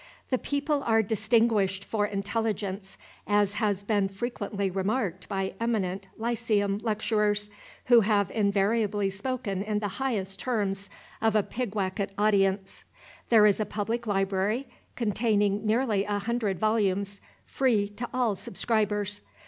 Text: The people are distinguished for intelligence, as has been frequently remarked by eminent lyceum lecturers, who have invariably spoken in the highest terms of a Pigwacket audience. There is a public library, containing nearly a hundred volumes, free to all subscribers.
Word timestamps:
The 0.31 0.39
people 0.39 0.81
are 0.81 1.03
distinguished 1.03 1.85
for 1.85 2.07
intelligence, 2.07 2.97
as 3.27 3.53
has 3.61 3.83
been 3.83 4.07
frequently 4.09 4.67
remarked 4.71 5.29
by 5.29 5.53
eminent 5.59 6.07
lyceum 6.17 6.79
lecturers, 6.79 7.51
who 7.85 8.01
have 8.01 8.31
invariably 8.31 9.11
spoken 9.11 9.61
in 9.61 9.77
the 9.77 10.01
highest 10.01 10.39
terms 10.39 10.89
of 11.21 11.35
a 11.35 11.43
Pigwacket 11.43 12.13
audience. 12.17 12.83
There 13.29 13.45
is 13.45 13.59
a 13.59 13.63
public 13.67 14.07
library, 14.07 14.67
containing 14.95 15.67
nearly 15.67 16.03
a 16.05 16.17
hundred 16.17 16.57
volumes, 16.57 17.21
free 17.45 17.87
to 17.89 18.09
all 18.11 18.35
subscribers. 18.35 19.21